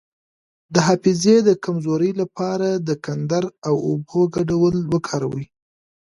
[0.73, 5.45] د حافظې د کمزوری لپاره د کندر او اوبو ګډول وکاروئ